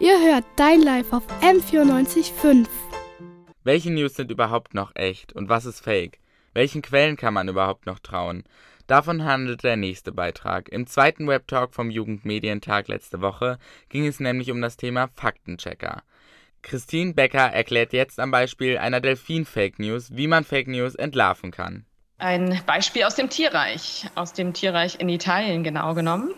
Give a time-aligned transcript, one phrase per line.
[0.00, 2.66] Ihr hört Dein Life auf M94.5.
[3.62, 6.18] Welche News sind überhaupt noch echt und was ist fake?
[6.52, 8.42] Welchen Quellen kann man überhaupt noch trauen?
[8.88, 10.68] Davon handelt der nächste Beitrag.
[10.68, 16.02] Im zweiten Webtalk vom Jugendmedientag letzte Woche ging es nämlich um das Thema Faktenchecker.
[16.62, 21.86] Christine Becker erklärt jetzt am Beispiel einer Delfin-Fake News, wie man Fake News entlarven kann.
[22.18, 26.34] Ein Beispiel aus dem Tierreich, aus dem Tierreich in Italien genau genommen,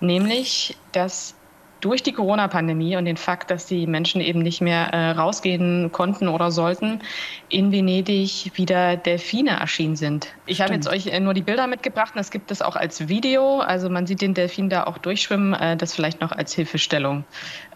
[0.00, 1.36] nämlich dass
[1.82, 6.28] durch die Corona-Pandemie und den Fakt, dass die Menschen eben nicht mehr äh, rausgehen konnten
[6.28, 7.00] oder sollten,
[7.48, 10.28] in Venedig wieder Delfine erschienen sind.
[10.46, 13.08] Ich habe jetzt euch äh, nur die Bilder mitgebracht und das gibt es auch als
[13.08, 13.58] Video.
[13.58, 15.54] Also man sieht den Delfin da auch durchschwimmen.
[15.54, 17.24] Äh, das vielleicht noch als Hilfestellung.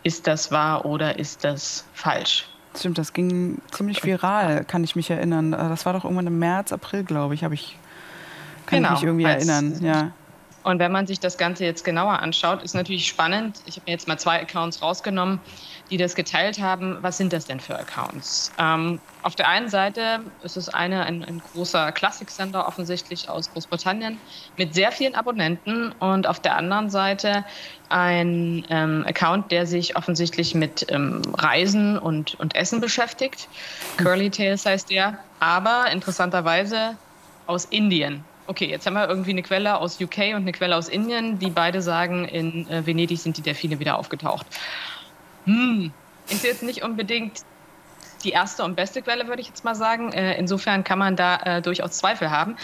[0.05, 2.49] Ist das wahr oder ist das falsch?
[2.77, 5.53] Stimmt, das ging ziemlich viral, kann ich mich erinnern.
[5.53, 7.77] Äh, das war doch irgendwann im März, April, glaube ich, habe ich
[8.67, 9.79] kann genau, ich mich irgendwie erinnern.
[9.83, 10.13] Ja.
[10.67, 13.61] Und wenn man sich das Ganze jetzt genauer anschaut, ist natürlich spannend.
[13.67, 15.39] Ich habe mir jetzt mal zwei Accounts rausgenommen,
[15.93, 16.99] die das geteilt haben.
[17.03, 18.51] Was sind das denn für Accounts?
[18.59, 24.19] Ähm, auf der einen Seite ist es eine, ein, ein großer Klassiksender offensichtlich aus Großbritannien
[24.57, 27.45] mit sehr vielen Abonnenten und auf der anderen Seite
[27.89, 33.47] ein ähm, Account, der sich offensichtlich mit ähm, Reisen und, und Essen beschäftigt.
[33.99, 36.97] Curly Tales heißt der, aber interessanterweise
[37.47, 40.89] aus Indien okay, jetzt haben wir irgendwie eine Quelle aus UK und eine Quelle aus
[40.89, 44.47] Indien, die beide sagen, in äh, Venedig sind die Delfine wieder aufgetaucht.
[45.45, 45.93] Hm,
[46.29, 47.43] ist jetzt nicht unbedingt
[48.25, 50.13] die erste und beste Quelle, würde ich jetzt mal sagen.
[50.13, 52.57] Äh, insofern kann man da äh, durchaus Zweifel haben.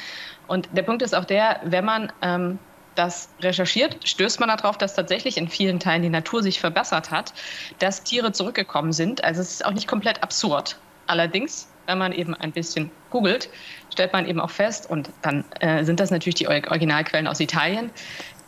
[0.49, 2.59] Und der Punkt ist auch der, wenn man ähm,
[2.95, 7.33] das recherchiert, stößt man darauf, dass tatsächlich in vielen Teilen die Natur sich verbessert hat,
[7.79, 9.25] dass Tiere zurückgekommen sind.
[9.25, 10.79] Also es ist auch nicht komplett absurd.
[11.07, 13.49] Allerdings wenn man eben ein bisschen googelt,
[13.93, 17.91] stellt man eben auch fest, und dann äh, sind das natürlich die Originalquellen aus Italien,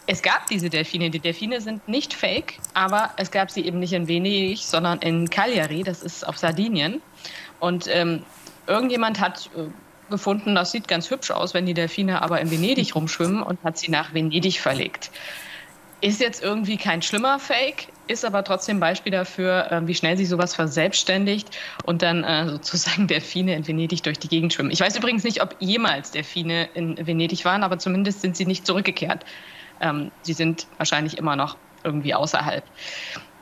[0.06, 1.10] es gab diese Delfine.
[1.10, 5.30] Die Delfine sind nicht fake, aber es gab sie eben nicht in Venedig, sondern in
[5.30, 7.00] Cagliari, das ist auf Sardinien.
[7.58, 8.22] Und ähm,
[8.66, 9.68] irgendjemand hat äh,
[10.10, 13.78] gefunden, das sieht ganz hübsch aus, wenn die Delfine aber in Venedig rumschwimmen und hat
[13.78, 15.10] sie nach Venedig verlegt.
[16.00, 20.28] Ist jetzt irgendwie kein schlimmer Fake, ist aber trotzdem Beispiel dafür, äh, wie schnell sich
[20.28, 24.70] sowas verselbstständigt und dann äh, sozusagen Delfine in Venedig durch die Gegend schwimmen.
[24.70, 28.66] Ich weiß übrigens nicht, ob jemals Delfine in Venedig waren, aber zumindest sind sie nicht
[28.66, 29.24] zurückgekehrt.
[29.80, 32.64] Ähm, sie sind wahrscheinlich immer noch irgendwie außerhalb.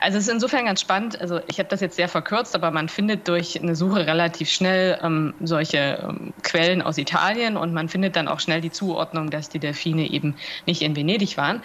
[0.02, 1.20] Also es ist insofern ganz spannend.
[1.20, 4.98] Also ich habe das jetzt sehr verkürzt, aber man findet durch eine Suche relativ schnell
[5.00, 9.48] ähm, solche ähm, Quellen aus Italien und man findet dann auch schnell die Zuordnung, dass
[9.48, 10.34] die Delfine eben
[10.66, 11.62] nicht in Venedig waren.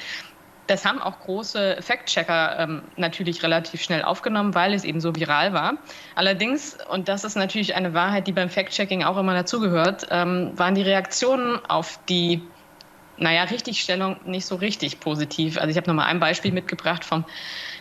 [0.68, 5.54] Das haben auch große Fact-Checker ähm, natürlich relativ schnell aufgenommen, weil es eben so viral
[5.54, 5.74] war.
[6.16, 10.76] Allerdings, und das ist natürlich eine Wahrheit, die beim Fact-Checking auch immer dazugehört, ähm, waren
[10.76, 12.42] die Reaktionen auf die
[13.18, 15.58] naja, Richtigstellung nicht so richtig positiv.
[15.58, 17.26] Also ich habe nochmal ein Beispiel mitgebracht vom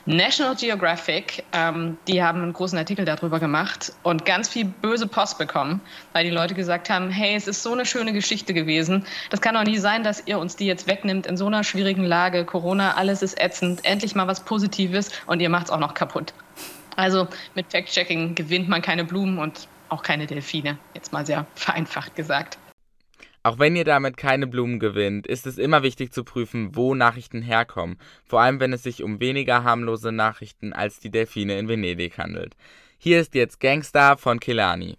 [0.06, 1.44] National Geographic.
[1.52, 5.80] Ähm, die haben einen großen Artikel darüber gemacht und ganz viel böse Post bekommen,
[6.12, 9.04] weil die Leute gesagt haben, hey, es ist so eine schöne Geschichte gewesen.
[9.30, 12.04] Das kann doch nie sein, dass ihr uns die jetzt wegnimmt in so einer schwierigen
[12.04, 12.44] Lage.
[12.44, 13.84] Corona, alles ist ätzend.
[13.84, 16.32] Endlich mal was Positives und ihr macht es auch noch kaputt.
[16.94, 22.16] Also mit Fact-Checking gewinnt man keine Blumen und auch keine Delfine, jetzt mal sehr vereinfacht
[22.16, 22.58] gesagt.
[23.46, 27.42] Auch wenn ihr damit keine Blumen gewinnt, ist es immer wichtig zu prüfen, wo Nachrichten
[27.42, 32.18] herkommen, vor allem wenn es sich um weniger harmlose Nachrichten als die Delfine in Venedig
[32.18, 32.56] handelt.
[32.98, 34.98] Hier ist jetzt Gangster von Kilani.